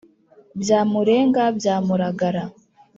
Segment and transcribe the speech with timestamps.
[0.61, 2.43] Byamurenga bya Muragara